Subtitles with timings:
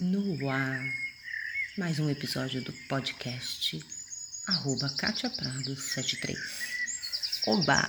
[0.00, 0.94] no ar
[1.76, 3.84] mais um episódio do podcast
[4.46, 6.38] arroba Katia Prado 73.
[7.48, 7.84] Oba!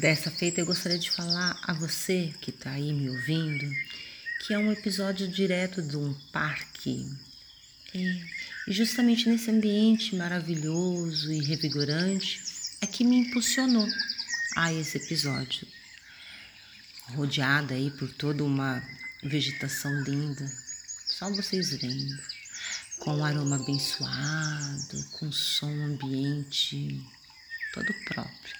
[0.00, 3.72] Dessa feita eu gostaria de falar a você que está aí me ouvindo
[4.44, 7.08] que é um episódio direto de um parque.
[7.94, 8.20] E
[8.66, 12.42] justamente nesse ambiente maravilhoso e revigorante
[12.80, 13.86] é que me impulsionou
[14.56, 15.64] a esse episódio.
[17.14, 18.82] Rodeada aí por toda uma
[19.22, 20.67] vegetação linda,
[21.08, 22.18] só vocês vendo,
[22.98, 27.02] com um aroma abençoado, com som ambiente
[27.72, 28.58] todo próprio.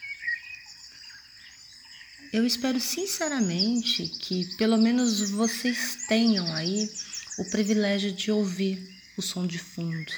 [2.33, 6.91] Eu espero sinceramente que pelo menos vocês tenham aí
[7.39, 10.12] o privilégio de ouvir o som de fundo.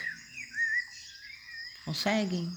[1.85, 2.51] Conseguem?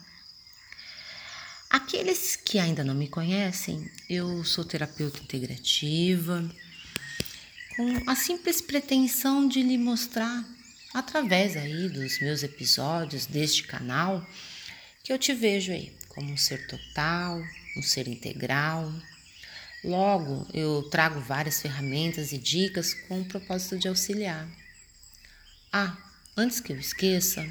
[1.69, 6.47] Aqueles que ainda não me conhecem, eu sou terapeuta integrativa,
[7.75, 10.45] com a simples pretensão de lhe mostrar,
[10.93, 14.25] através aí dos meus episódios deste canal,
[15.03, 17.41] que eu te vejo aí como um ser total,
[17.75, 18.93] um ser integral.
[19.83, 24.47] Logo, eu trago várias ferramentas e dicas com o propósito de auxiliar.
[25.71, 25.97] Ah,
[26.37, 27.43] antes que eu esqueça,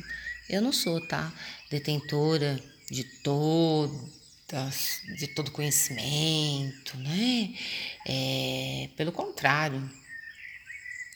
[0.49, 1.33] eu não sou, tá,
[1.71, 7.55] detentora de todas, de todo conhecimento, né?
[8.07, 9.91] É, pelo contrário,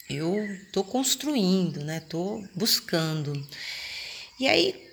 [0.09, 1.99] eu estou construindo, né?
[1.99, 3.47] Estou buscando.
[4.39, 4.91] E aí,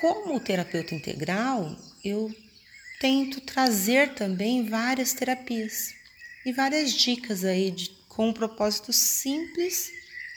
[0.00, 2.34] como terapeuta integral, eu
[3.00, 5.94] tento trazer também várias terapias
[6.44, 9.90] e várias dicas aí de, com um propósito simples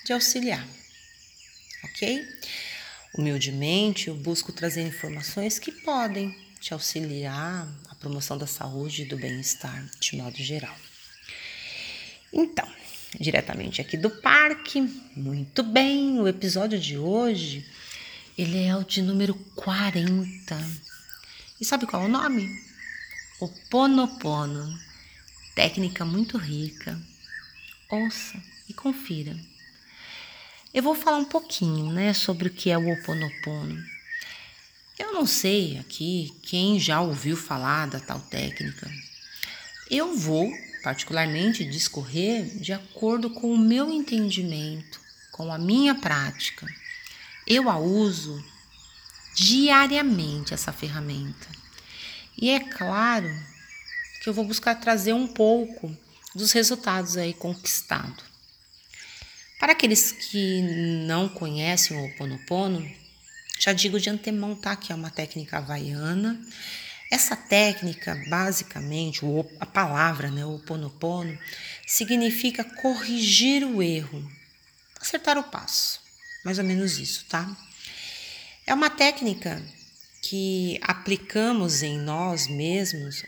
[0.06, 0.66] de auxiliar,
[1.84, 2.26] ok?
[3.18, 9.18] Humildemente, eu busco trazer informações que podem te auxiliar à promoção da saúde e do
[9.18, 10.76] bem-estar de modo geral.
[12.34, 12.68] Então,
[13.20, 14.82] diretamente aqui do parque,
[15.16, 17.66] muito bem, o episódio de hoje,
[18.38, 20.58] ele é o de número 40.
[21.60, 22.50] E sabe qual é o nome?
[23.40, 24.78] O Ponopono,
[25.56, 27.00] técnica muito rica.
[27.90, 29.36] Ouça e confira.
[30.74, 33.82] Eu vou falar um pouquinho, né, sobre o que é o Oponopono.
[35.00, 38.90] Eu não sei aqui quem já ouviu falar da tal técnica.
[39.90, 40.52] Eu vou,
[40.86, 45.00] particularmente, discorrer de acordo com o meu entendimento,
[45.32, 46.68] com a minha prática.
[47.48, 48.46] Eu a uso
[49.36, 51.48] diariamente essa ferramenta.
[52.40, 53.28] E é claro
[54.22, 55.92] que eu vou buscar trazer um pouco
[56.36, 58.24] dos resultados aí conquistados.
[59.60, 60.62] Para aqueles que
[61.08, 62.88] não conhecem o Ho Oponopono,
[63.60, 64.76] já digo de antemão, tá?
[64.76, 66.40] Que é uma técnica havaiana.
[67.12, 69.22] Essa técnica, basicamente,
[69.60, 71.38] a palavra, né, o Oponopono,
[71.86, 74.28] significa corrigir o erro,
[75.00, 76.02] acertar o passo.
[76.44, 77.56] Mais ou menos isso, tá?
[78.68, 79.62] É uma técnica
[80.22, 83.24] que aplicamos em nós mesmos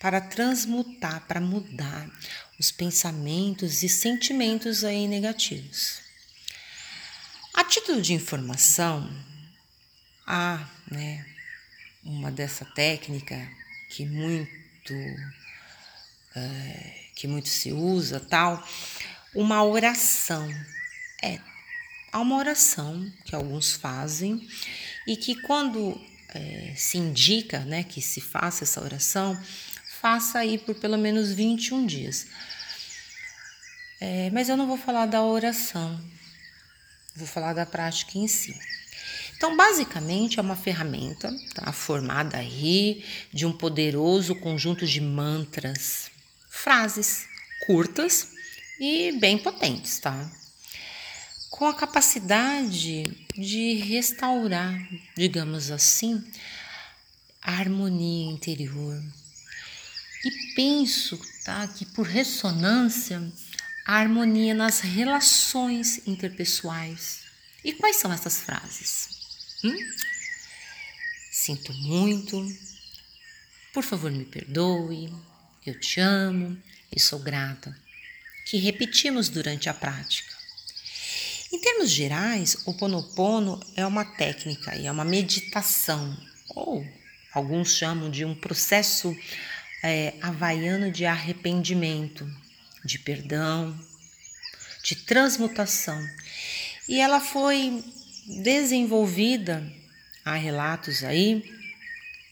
[0.00, 2.10] para transmutar, para mudar
[2.58, 6.00] os pensamentos e sentimentos aí negativos.
[7.54, 9.08] A título de informação,
[10.26, 11.24] há né,
[12.04, 13.48] uma dessa técnica
[13.88, 14.94] que muito
[16.34, 18.66] é, que muito se usa tal,
[19.34, 20.48] uma oração.
[21.22, 21.38] É,
[22.10, 24.46] há uma oração que alguns fazem
[25.06, 26.00] e que quando
[26.34, 29.40] é, se indica né, que se faça essa oração,
[30.00, 32.26] faça aí por pelo menos 21 dias.
[34.00, 36.02] É, mas eu não vou falar da oração,
[37.14, 38.58] vou falar da prática em si.
[39.42, 46.12] Então, basicamente, é uma ferramenta tá, formada aí de um poderoso conjunto de mantras,
[46.48, 47.26] frases
[47.66, 48.28] curtas
[48.78, 50.30] e bem potentes, tá?
[51.50, 54.80] Com a capacidade de restaurar,
[55.16, 56.22] digamos assim,
[57.42, 59.02] a harmonia interior,
[60.24, 63.20] e penso tá, que, por ressonância,
[63.84, 67.22] a harmonia nas relações interpessoais.
[67.64, 69.21] E quais são essas frases?
[69.64, 69.76] Hum?
[71.30, 72.44] Sinto muito,
[73.72, 75.12] por favor me perdoe,
[75.64, 76.60] eu te amo
[76.94, 77.76] e sou grata,
[78.44, 80.32] que repetimos durante a prática.
[81.52, 86.16] Em termos gerais, o Ponopono é uma técnica e é uma meditação,
[86.48, 86.84] ou
[87.32, 89.16] alguns chamam de um processo
[89.82, 92.28] é, havaiano de arrependimento,
[92.84, 93.78] de perdão,
[94.82, 96.04] de transmutação.
[96.88, 97.84] E ela foi
[98.26, 99.62] desenvolvida,
[100.24, 101.44] há relatos aí,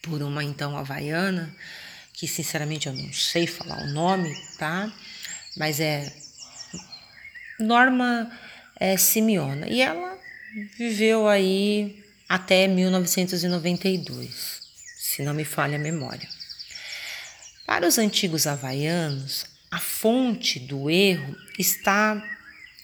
[0.03, 1.55] por uma então havaiana,
[2.13, 4.93] que sinceramente eu não sei falar o nome, tá?
[5.57, 6.13] Mas é
[7.59, 8.31] Norma
[8.79, 9.69] é, Simeona.
[9.69, 10.19] E ela
[10.79, 14.61] viveu aí até 1992,
[14.99, 16.29] se não me falha a memória.
[17.67, 22.21] Para os antigos havaianos, a fonte do erro está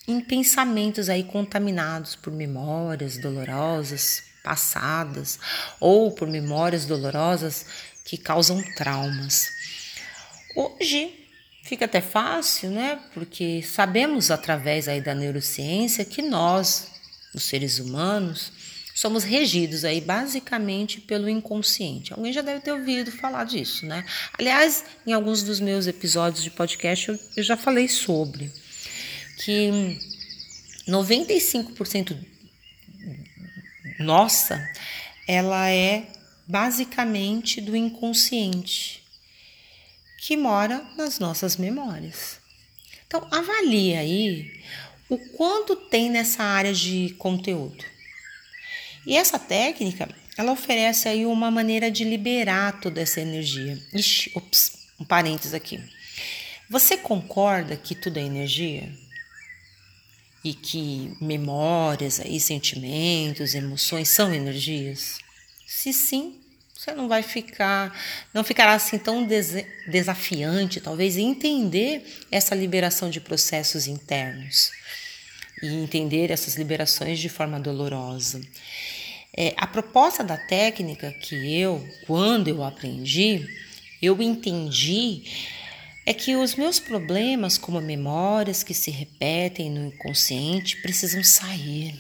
[0.06, 5.41] em pensamentos aí contaminados por memórias dolorosas passadas
[5.81, 7.67] ou por memórias dolorosas
[8.05, 9.50] que causam traumas.
[10.55, 11.26] Hoje
[11.64, 13.00] fica até fácil, né?
[13.12, 16.87] Porque sabemos através aí da neurociência que nós,
[17.35, 18.52] os seres humanos,
[18.94, 22.12] somos regidos aí basicamente pelo inconsciente.
[22.12, 24.05] Alguém já deve ter ouvido falar disso, né?
[24.38, 28.50] Aliás, em alguns dos meus episódios de podcast eu, eu já falei sobre
[29.37, 29.99] que
[30.88, 32.17] 95%
[33.99, 34.71] nossa,
[35.27, 36.06] ela é
[36.47, 39.03] basicamente do inconsciente
[40.19, 42.38] que mora nas nossas memórias.
[43.06, 44.61] Então, avalie aí
[45.09, 47.85] o quanto tem nessa área de conteúdo.
[49.06, 53.81] E essa técnica, ela oferece aí uma maneira de liberar toda essa energia.
[53.94, 55.81] Ixi, ops, um parênteses aqui.
[56.69, 58.93] Você concorda que tudo é energia?
[60.46, 65.19] E que memórias, aí, sentimentos, emoções são energias?
[65.66, 66.38] Se sim,
[66.72, 67.93] você não vai ficar,
[68.32, 72.00] não ficará assim tão des desafiante, talvez, entender
[72.31, 74.70] essa liberação de processos internos
[75.60, 78.40] e entender essas liberações de forma dolorosa.
[79.37, 83.44] É, a proposta da técnica que eu, quando eu aprendi,
[84.00, 85.25] eu entendi
[86.06, 91.94] é que os meus problemas, como memórias que se repetem no inconsciente, precisam sair.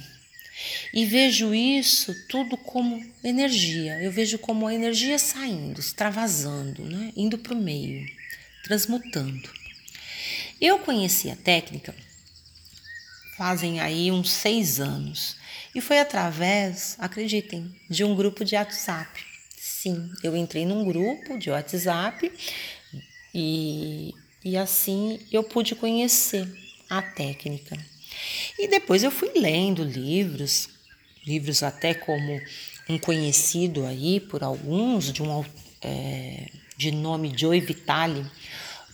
[0.94, 4.00] E vejo isso tudo como energia.
[4.00, 7.12] Eu vejo como a energia saindo, extravasando, né?
[7.14, 8.06] indo para o meio,
[8.64, 9.50] transmutando.
[10.58, 11.94] Eu conheci a técnica
[13.36, 15.36] fazem aí uns seis anos.
[15.74, 19.24] E foi através, acreditem, de um grupo de WhatsApp.
[19.58, 22.32] Sim, eu entrei num grupo de WhatsApp
[23.38, 26.48] e, e assim eu pude conhecer
[26.88, 27.76] a técnica.
[28.58, 30.70] E depois eu fui lendo livros,
[31.26, 32.40] livros até como
[32.88, 35.44] um conhecido aí por alguns, de um
[35.82, 36.46] é,
[36.78, 38.24] de nome Joe Vitale.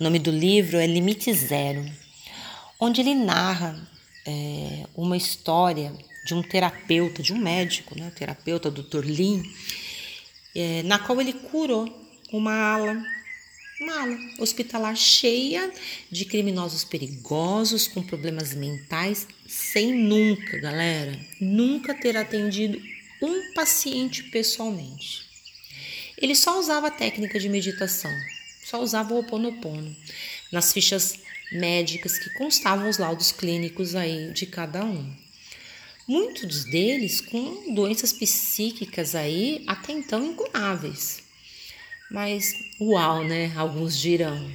[0.01, 1.85] O nome do livro é Limite Zero,
[2.81, 3.81] onde ele narra
[4.27, 5.93] é, uma história
[6.27, 9.05] de um terapeuta, de um médico, né, terapeuta, Dr.
[9.05, 9.41] Lin,
[10.53, 11.89] é, na qual ele curou
[12.33, 13.05] uma ala,
[13.83, 15.73] uma ala hospitalar cheia
[16.11, 22.81] de criminosos perigosos com problemas mentais, sem nunca, galera, nunca ter atendido
[23.21, 25.31] um paciente pessoalmente.
[26.17, 28.13] Ele só usava a técnica de meditação,
[28.65, 29.95] só usava o Oponopono
[30.53, 31.19] nas fichas
[31.51, 35.13] médicas que constavam os laudos clínicos aí de cada um.
[36.07, 41.22] Muitos deles com doenças psíquicas aí até então incuráveis.
[42.13, 43.51] Mas uau, né?
[43.57, 44.53] Alguns dirão.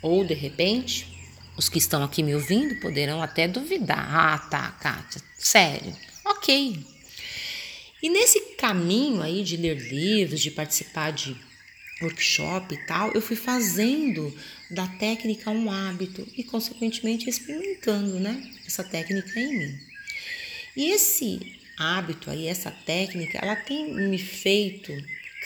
[0.00, 1.06] Ou de repente,
[1.56, 4.08] os que estão aqui me ouvindo poderão até duvidar.
[4.10, 5.94] Ah, tá, Kátia, sério.
[6.24, 6.82] Ok.
[8.02, 11.36] E nesse caminho aí de ler livros, de participar de
[12.00, 14.34] workshop e tal, eu fui fazendo
[14.70, 19.78] da técnica um hábito e, consequentemente, experimentando né, essa técnica em mim.
[20.74, 24.92] E esse hábito aí, essa técnica, ela tem me feito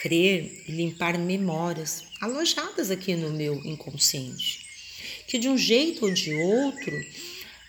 [0.01, 4.65] crer e limpar memórias alojadas aqui no meu inconsciente,
[5.27, 6.93] que de um jeito ou de outro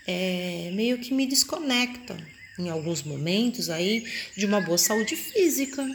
[0.07, 2.17] é, meio que me desconecta
[2.59, 4.05] em alguns momentos aí
[4.37, 5.87] de uma boa saúde física,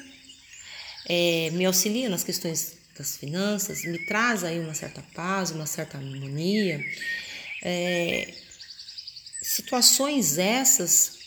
[1.08, 5.98] é, me auxilia nas questões das finanças, me traz aí uma certa paz, uma certa
[5.98, 6.84] harmonia.
[7.64, 8.34] É,
[9.42, 11.20] situações essas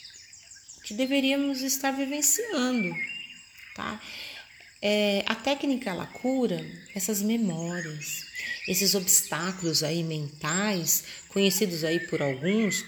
[0.83, 2.95] que deveríamos estar vivenciando,
[3.75, 4.01] tá?
[4.81, 8.25] É, a técnica ela cura essas memórias,
[8.67, 12.85] esses obstáculos aí mentais, conhecidos aí por alguns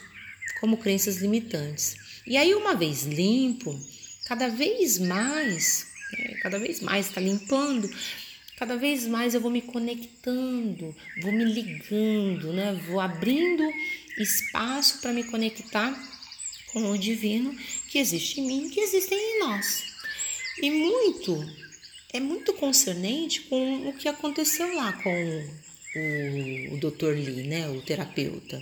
[0.60, 1.96] como crenças limitantes.
[2.28, 3.80] E aí uma vez limpo,
[4.26, 7.90] cada vez mais, né, cada vez mais está limpando,
[8.58, 12.74] cada vez mais eu vou me conectando, vou me ligando, né?
[12.88, 13.64] Vou abrindo
[14.18, 15.98] espaço para me conectar
[16.74, 17.56] com o divino
[17.88, 19.84] que existe em mim, que existem em nós.
[20.62, 21.42] E muito
[22.12, 25.10] é muito concernente com o que aconteceu lá com
[25.96, 27.14] o, o Dr.
[27.16, 28.62] Lee, né, o terapeuta,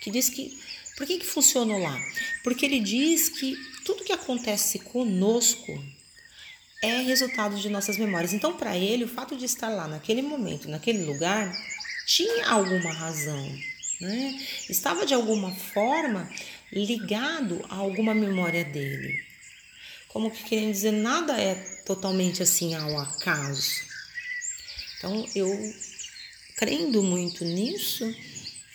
[0.00, 0.58] que diz que
[0.96, 1.96] por que, que funcionou lá?
[2.42, 5.80] Porque ele diz que tudo que acontece conosco
[6.82, 8.32] é resultado de nossas memórias.
[8.32, 11.52] Então, para ele, o fato de estar lá naquele momento, naquele lugar,
[12.04, 13.58] tinha alguma razão.
[14.00, 14.40] né?
[14.68, 16.28] Estava de alguma forma
[16.72, 19.24] ligado a alguma memória dele.
[20.18, 21.54] Como que querendo dizer, nada é
[21.86, 23.70] totalmente assim ao acaso.
[24.96, 25.48] Então, eu
[26.56, 28.04] crendo muito nisso,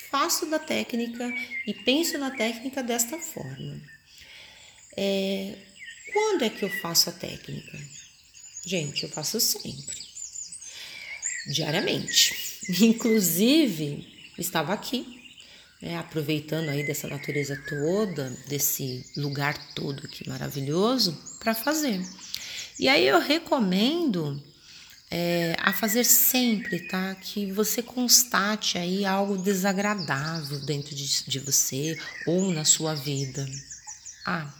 [0.09, 1.29] faço da técnica
[1.67, 3.77] e penso na técnica desta forma.
[4.95, 5.53] É,
[6.13, 7.77] quando é que eu faço a técnica?
[8.65, 9.97] Gente, eu faço sempre,
[11.47, 12.33] diariamente.
[12.79, 15.22] Inclusive, estava aqui,
[15.83, 22.01] né, aproveitando aí dessa natureza toda, desse lugar todo aqui maravilhoso, para fazer.
[22.79, 24.41] E aí eu recomendo
[25.11, 27.13] é, a fazer sempre, tá?
[27.15, 33.45] Que você constate aí algo desagradável dentro de, de você ou na sua vida.
[34.25, 34.51] Ah,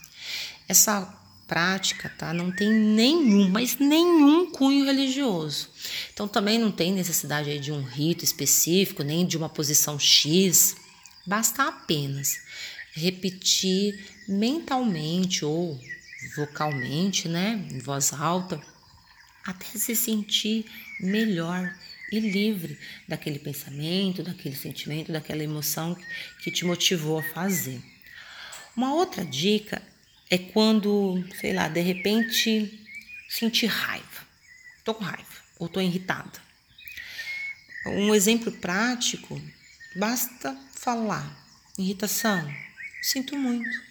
[0.68, 2.34] essa prática, tá?
[2.34, 5.70] Não tem nenhum, mas nenhum cunho religioso.
[6.14, 10.83] Então também não tem necessidade aí de um rito específico, nem de uma posição X.
[11.26, 12.42] Basta apenas
[12.94, 15.80] repetir mentalmente ou
[16.36, 18.62] vocalmente, né, em voz alta,
[19.46, 20.66] até se sentir
[21.00, 21.74] melhor
[22.12, 22.78] e livre
[23.08, 25.98] daquele pensamento, daquele sentimento, daquela emoção
[26.44, 27.82] que te motivou a fazer.
[28.76, 29.82] Uma outra dica
[30.30, 32.86] é quando, sei lá, de repente
[33.30, 34.28] sentir raiva.
[34.84, 35.26] Tô com raiva
[35.58, 36.42] ou tô irritada.
[37.86, 39.42] Um exemplo prático,
[39.96, 41.44] basta falar.
[41.78, 42.54] Irritação,
[43.02, 43.82] sinto muito.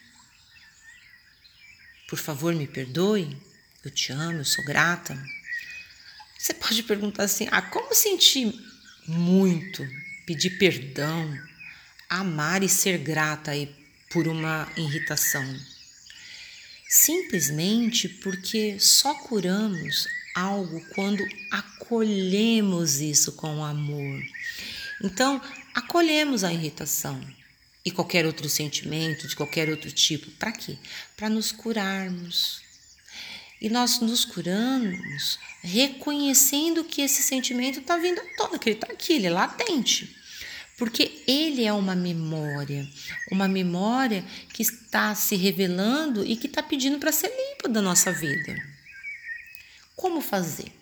[2.08, 3.36] Por favor, me perdoe.
[3.84, 5.20] Eu te amo, eu sou grata.
[6.38, 8.52] Você pode perguntar assim: ah, como sentir
[9.06, 9.86] muito,
[10.26, 11.36] pedir perdão,
[12.08, 13.74] amar e ser grata aí
[14.10, 15.44] por uma irritação?
[16.88, 24.22] Simplesmente porque só curamos algo quando acolhemos isso com amor.
[25.02, 25.40] Então,
[25.74, 27.20] acolhemos a irritação
[27.84, 30.30] e qualquer outro sentimento de qualquer outro tipo.
[30.32, 30.76] Para quê?
[31.16, 32.62] Para nos curarmos,
[33.62, 38.92] e nós nos curamos reconhecendo que esse sentimento está vindo à tona, que ele está
[38.92, 40.16] aqui, ele é latente.
[40.76, 42.84] Porque ele é uma memória,
[43.30, 48.10] uma memória que está se revelando e que está pedindo para ser limpa da nossa
[48.10, 48.52] vida.
[49.94, 50.72] Como fazer?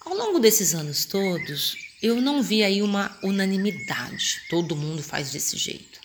[0.00, 5.56] Ao longo desses anos todos, eu não vi aí uma unanimidade, todo mundo faz desse
[5.56, 6.00] jeito.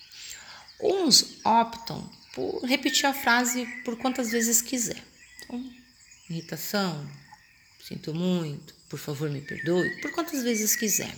[0.82, 5.02] Uns optam por repetir a frase por quantas vezes quiser.
[5.40, 5.74] Então,
[6.30, 7.10] irritação,
[7.82, 11.16] sinto muito, por favor me perdoe, por quantas vezes quiser.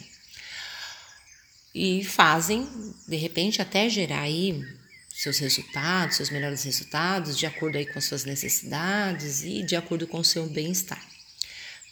[1.74, 2.67] E fazem,
[3.07, 4.63] de repente, até gerar aí
[5.12, 10.05] seus resultados, seus melhores resultados, de acordo aí com as suas necessidades e de acordo
[10.05, 11.03] com o seu bem-estar.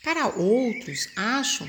[0.03, 1.67] Para outros, acham,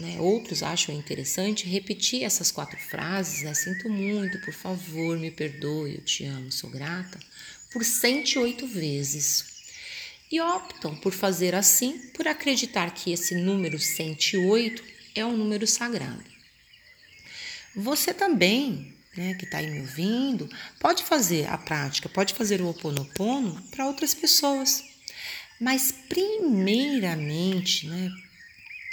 [0.00, 5.96] né, outros acham interessante repetir essas quatro frases, né, sinto muito, por favor, me perdoe,
[5.96, 7.18] eu te amo, sou grata,
[7.72, 9.54] por 108 vezes
[10.30, 14.82] e optam por fazer assim por acreditar que esse número 108
[15.14, 16.24] é um número sagrado.
[17.76, 20.48] Você também, né, que está aí me ouvindo,
[20.80, 24.84] pode fazer a prática, pode fazer o Oponopono para outras pessoas.
[25.60, 28.10] Mas, primeiramente, né,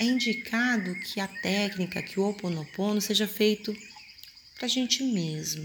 [0.02, 3.76] é indicado que a técnica, que o Oponopono seja feito
[4.56, 5.64] para a gente mesmo.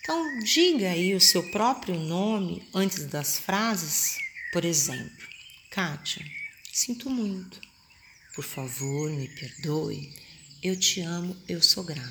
[0.00, 4.16] Então, diga aí o seu próprio nome antes das frases
[4.56, 5.28] por exemplo,
[5.70, 6.24] Kátia,
[6.72, 7.60] sinto muito.
[8.34, 10.14] Por favor, me perdoe.
[10.62, 12.08] Eu te amo, eu sou grata.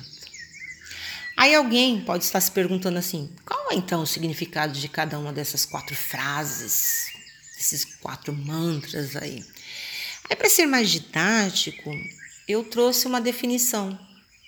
[1.36, 5.32] Aí alguém pode estar se perguntando assim: qual é então o significado de cada uma
[5.32, 7.08] dessas quatro frases,
[7.58, 9.44] esses quatro mantras aí?
[10.28, 11.90] Aí, para ser mais didático,
[12.48, 13.98] eu trouxe uma definição,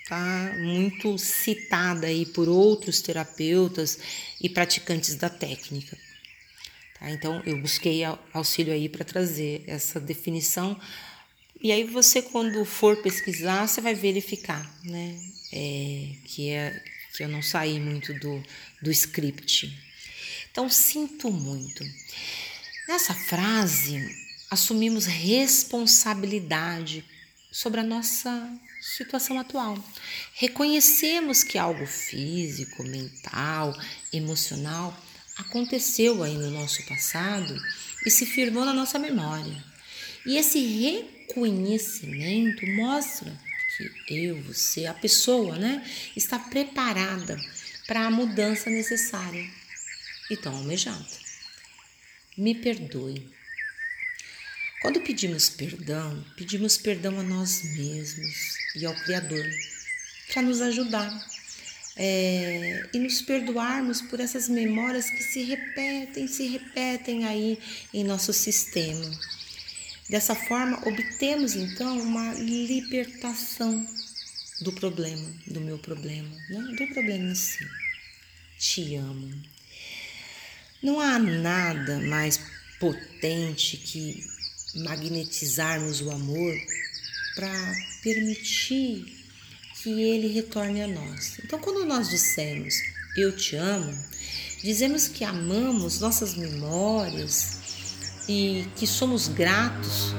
[0.08, 0.54] tá?
[0.58, 3.98] Muito citada aí por outros terapeutas
[4.40, 5.96] e praticantes da técnica.
[6.98, 7.10] Tá?
[7.10, 10.78] Então, eu busquei auxílio aí para trazer essa definição.
[11.60, 15.18] E aí você, quando for pesquisar, você vai verificar, né?
[15.52, 16.82] É, que, é,
[17.16, 18.42] que eu não saí muito do,
[18.82, 19.76] do script.
[20.50, 21.84] Então, sinto muito.
[22.88, 27.04] Nessa frase, assumimos responsabilidade
[27.50, 28.50] sobre a nossa
[28.80, 29.76] situação atual.
[30.34, 33.76] Reconhecemos que algo físico, mental,
[34.12, 34.96] emocional
[35.36, 37.58] aconteceu aí no nosso passado
[38.04, 39.64] e se firmou na nossa memória.
[40.26, 43.32] E esse reconhecimento mostra
[44.06, 45.84] que eu, você, a pessoa, né,
[46.16, 47.38] está preparada
[47.86, 49.48] para a mudança necessária
[50.30, 51.06] e tão almejada.
[52.36, 53.37] Me perdoe.
[54.80, 59.44] Quando pedimos perdão, pedimos perdão a nós mesmos e ao Criador.
[60.32, 61.10] para nos ajudar
[61.96, 67.58] é, e nos perdoarmos por essas memórias que se repetem, se repetem aí
[67.92, 69.10] em nosso sistema.
[70.08, 73.84] Dessa forma, obtemos então uma libertação
[74.60, 76.60] do problema, do meu problema, né?
[76.78, 77.66] do problema em si.
[78.58, 79.42] Te amo.
[80.80, 82.40] Não há nada mais
[82.78, 84.24] potente que
[84.74, 86.54] magnetizarmos o amor
[87.34, 89.04] para permitir
[89.82, 91.38] que ele retorne a nós.
[91.44, 92.74] Então, quando nós dissemos
[93.16, 93.92] eu te amo,
[94.62, 97.58] dizemos que amamos nossas memórias
[98.28, 100.12] e que somos gratos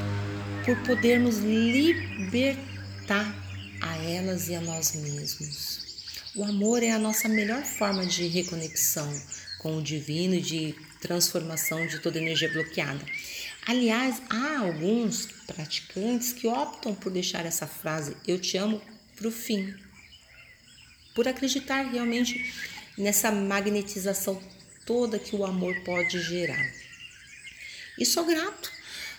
[0.65, 3.36] por podermos libertar
[3.82, 5.79] a elas e a nós mesmos.
[6.36, 9.10] O amor é a nossa melhor forma de reconexão
[9.60, 13.03] com o divino e de transformação de toda energia bloqueada.
[13.70, 18.82] Aliás, há alguns praticantes que optam por deixar essa frase eu te amo
[19.16, 19.76] para o fim,
[21.14, 22.52] por acreditar realmente
[22.98, 24.42] nessa magnetização
[24.88, 26.74] toda que o amor pode gerar.
[28.00, 28.72] E sou grato,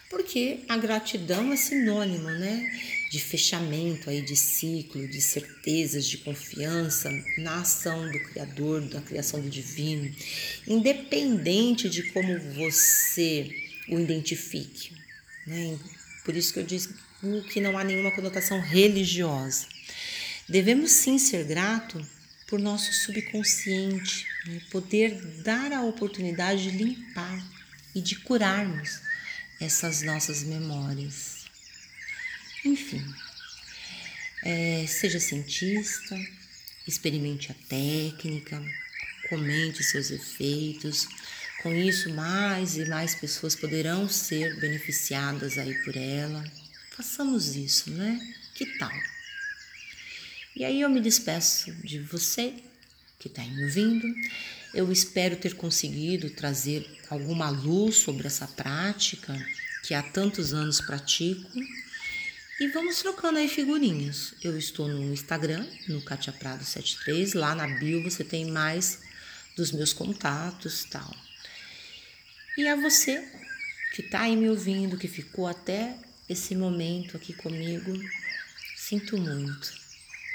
[0.08, 2.76] porque a gratidão é sinônimo, né,
[3.12, 9.40] de fechamento aí de ciclo, de certezas, de confiança na ação do Criador, da criação
[9.40, 10.12] do divino,
[10.66, 14.92] independente de como você o identifique,
[15.46, 15.78] né?
[16.24, 16.94] Por isso que eu disse
[17.50, 19.66] que não há nenhuma conotação religiosa.
[20.48, 22.04] Devemos sim ser grato
[22.46, 24.60] por nosso subconsciente, né?
[24.70, 27.44] poder dar a oportunidade de limpar
[27.94, 29.00] e de curarmos
[29.60, 31.44] essas nossas memórias.
[32.64, 33.04] Enfim,
[34.42, 36.18] é, seja cientista,
[36.86, 38.62] experimente a técnica,
[39.28, 41.06] comente seus efeitos.
[41.62, 46.42] Com isso, mais e mais pessoas poderão ser beneficiadas aí por ela.
[46.90, 48.18] Façamos isso, né?
[48.54, 48.92] Que tal?
[50.56, 52.54] E aí eu me despeço de você
[53.18, 54.06] que está me ouvindo.
[54.72, 59.36] Eu espero ter conseguido trazer alguma luz sobre essa prática
[59.82, 61.50] que há tantos anos pratico.
[62.58, 64.32] E vamos trocando aí figurinhas.
[64.42, 69.00] Eu estou no Instagram, no Katia Prado 73, lá na bio você tem mais
[69.56, 71.14] dos meus contatos tal.
[72.60, 73.26] E a você
[73.94, 75.96] que está aí me ouvindo, que ficou até
[76.28, 77.90] esse momento aqui comigo,
[78.76, 79.72] sinto muito.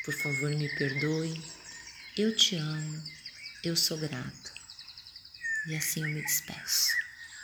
[0.04, 1.40] Por favor, me perdoe.
[2.18, 3.04] Eu te amo.
[3.64, 4.52] Eu sou grato.
[5.68, 7.05] E assim eu me despeço.